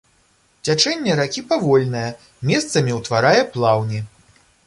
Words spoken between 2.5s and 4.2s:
месцамі ўтварае плаўні.